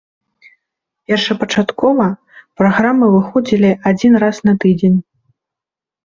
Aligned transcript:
Першапачаткова 1.09 2.07
праграмы 2.61 3.07
выходзілі 3.15 3.71
адзін 3.91 4.17
раз 4.23 4.35
на 4.49 4.53
тыдзень. 4.63 4.97